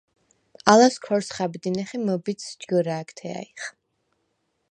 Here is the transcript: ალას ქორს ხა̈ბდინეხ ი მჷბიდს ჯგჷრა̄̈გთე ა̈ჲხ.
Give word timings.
ალას 0.71 0.95
ქორს 1.03 1.27
ხა̈ბდინეხ 1.35 1.89
ი 1.97 1.99
მჷბიდს 2.05 2.45
ჯგჷრა̄̈გთე 2.59 3.27
ა̈ჲხ. 3.39 3.63